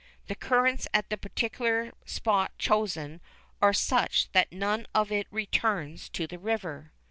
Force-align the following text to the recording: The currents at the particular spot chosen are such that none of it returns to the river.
The 0.25 0.33
currents 0.33 0.87
at 0.95 1.11
the 1.11 1.15
particular 1.17 1.91
spot 2.07 2.57
chosen 2.57 3.21
are 3.61 3.71
such 3.71 4.31
that 4.31 4.51
none 4.51 4.87
of 4.95 5.11
it 5.11 5.27
returns 5.29 6.09
to 6.09 6.25
the 6.25 6.39
river. 6.39 6.91